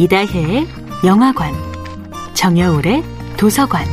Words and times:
이다혜의 0.00 0.66
영화관, 1.04 1.52
정여울의 2.32 3.04
도서관. 3.36 3.84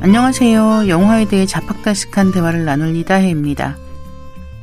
안녕하세요. 0.00 0.88
영화에 0.88 1.28
대해 1.28 1.44
잡학다식한 1.44 2.32
대화를 2.32 2.64
나눌 2.64 2.96
이다혜입니다. 2.96 3.76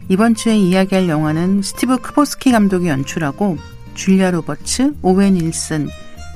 이번 0.10 0.34
주에 0.34 0.58
이야기할 0.58 1.08
영화는 1.08 1.62
스티븐 1.62 2.00
크보스키 2.00 2.52
감독이 2.52 2.88
연출하고 2.88 3.60
줄리아 3.94 4.32
로버츠, 4.32 4.96
오웬 5.04 5.36
윌슨, 5.36 5.88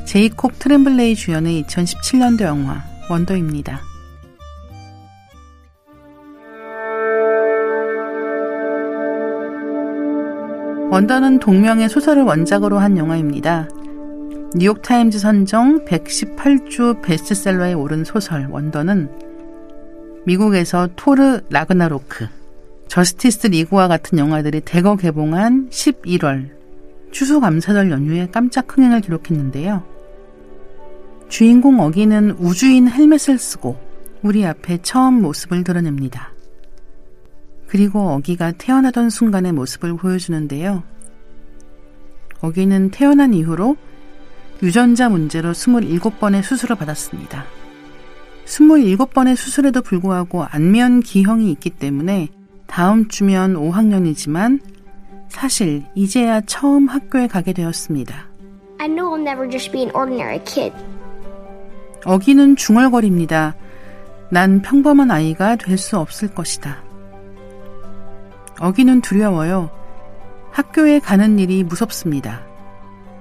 제이콥 0.05 0.59
트렘블레이 0.59 1.15
주연의 1.15 1.63
2017년도 1.63 2.43
영화 2.43 2.83
원더입니다. 3.09 3.88
원더는 10.91 11.37
동명의 11.37 11.87
소설을 11.87 12.23
원작으로 12.23 12.79
한 12.79 12.97
영화입니다. 12.97 13.69
뉴욕타임즈 14.55 15.19
선정 15.19 15.85
118주 15.85 17.03
베스트셀러에 17.03 17.73
오른 17.73 18.03
소설 18.03 18.47
원더는 18.49 19.07
미국에서 20.25 20.89
토르 20.95 21.41
라그나로크, 21.51 22.27
저스티스 22.87 23.47
리그와 23.47 23.87
같은 23.87 24.17
영화들이 24.17 24.61
대거 24.61 24.95
개봉한 24.95 25.69
11월 25.69 26.49
추수감사절 27.11 27.91
연휴에 27.91 28.27
깜짝 28.31 28.75
흥행을 28.75 29.01
기록했는데요. 29.01 29.83
주인공 31.29 31.81
어기는 31.81 32.31
우주인 32.39 32.87
헬멧을 32.87 33.37
쓰고 33.37 33.77
우리 34.23 34.43
앞에 34.43 34.79
처음 34.81 35.21
모습을 35.21 35.63
드러냅니다. 35.63 36.31
그리고 37.69 38.09
어기가 38.09 38.51
태어나던 38.51 39.11
순간의 39.11 39.51
모습을 39.51 39.95
보여주는데요. 39.95 40.81
어기는 42.41 42.89
태어난 42.89 43.33
이후로 43.33 43.77
유전자 44.63 45.07
문제로 45.07 45.51
27번의 45.51 46.41
수술을 46.41 46.75
받았습니다. 46.75 47.45
27번의 48.45 49.35
수술에도 49.35 49.83
불구하고 49.83 50.43
안면 50.45 51.01
기형이 51.01 51.51
있기 51.51 51.69
때문에 51.69 52.29
다음 52.65 53.07
주면 53.07 53.53
5학년이지만 53.53 54.61
사실 55.29 55.83
이제야 55.93 56.41
처음 56.41 56.87
학교에 56.87 57.27
가게 57.27 57.53
되었습니다. 57.53 58.29
I 58.79 58.87
know 58.87 59.15
I'll 59.15 59.21
never 59.21 59.47
just 59.47 59.71
be 59.71 59.81
an 59.81 59.91
ordinary 59.95 60.43
kid. 60.43 60.75
어기는 62.03 62.55
중얼거립니다. 62.55 63.55
난 64.31 64.63
평범한 64.63 65.11
아이가 65.11 65.55
될 65.55 65.77
수 65.77 65.99
없을 65.99 66.33
것이다. 66.33 66.88
어기는 68.59 69.01
두려워요. 69.01 69.69
학교에 70.51 70.99
가는 70.99 71.39
일이 71.39 71.63
무섭습니다. 71.63 72.41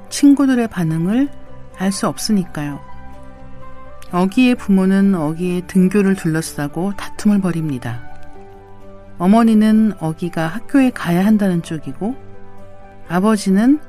친구들의 0.08 0.69
반응을 0.69 1.28
알 1.78 1.92
수 1.92 2.08
없으니까요. 2.08 2.81
어기의 4.11 4.55
부모는 4.56 5.14
어기의 5.14 5.66
등교를 5.66 6.16
둘러싸고 6.16 6.94
다툼을 6.97 7.41
벌입니다. 7.41 8.03
어머니는 9.19 9.92
어기가 10.00 10.47
학교에 10.47 10.91
가야 10.91 11.25
한다는 11.25 11.62
쪽이고, 11.62 12.16
아버지는 13.09 13.81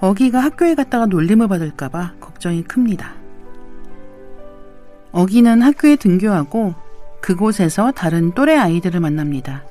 어기가 0.00 0.40
학교에 0.40 0.74
갔다가 0.74 1.06
놀림을 1.06 1.48
받을까봐 1.48 2.14
걱정이 2.20 2.64
큽니다. 2.64 3.14
어기는 5.12 5.62
학교에 5.62 5.96
등교하고 5.96 6.74
그곳에서 7.20 7.92
다른 7.92 8.32
또래 8.32 8.56
아이들을 8.56 8.98
만납니다. 9.00 9.64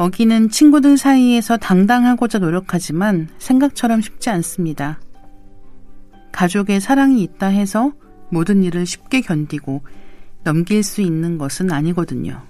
어기는 0.00 0.48
친구들 0.48 0.96
사이에서 0.96 1.58
당당하고자 1.58 2.38
노력하지만 2.38 3.28
생각처럼 3.36 4.00
쉽지 4.00 4.30
않습니다. 4.30 4.98
가족의 6.32 6.80
사랑이 6.80 7.22
있다 7.22 7.48
해서 7.48 7.92
모든 8.30 8.62
일을 8.62 8.86
쉽게 8.86 9.20
견디고 9.20 9.82
넘길 10.42 10.82
수 10.82 11.02
있는 11.02 11.36
것은 11.36 11.70
아니거든요. 11.70 12.40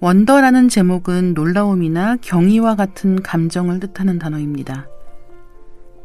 원더라는 0.00 0.68
제목은 0.68 1.32
놀라움이나 1.32 2.16
경이와 2.20 2.76
같은 2.76 3.22
감정을 3.22 3.80
뜻하는 3.80 4.18
단어입니다. 4.18 4.88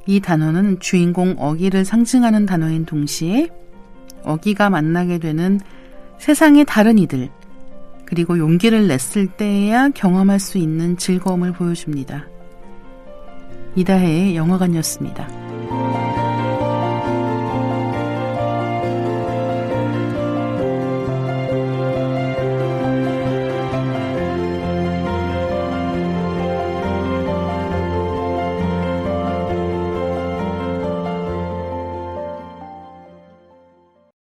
이 0.07 0.21
단어는 0.21 0.79
주인공 0.79 1.35
어기를 1.37 1.83
상징하는 1.83 2.45
단어인 2.45 2.85
동시에 2.85 3.49
어기가 4.23 4.69
만나게 4.69 5.17
되는 5.19 5.59
세상의 6.19 6.63
다른 6.63 6.97
이들, 6.97 7.29
그리고 8.13 8.37
용기를 8.37 8.87
냈을 8.87 9.25
때에야 9.25 9.89
경험할 9.89 10.39
수 10.39 10.59
있는 10.59 10.97
즐거움을 10.97 11.51
보여줍니다. 11.51 12.27
이다혜의 13.75 14.35
영화관이었습니다. 14.35 15.27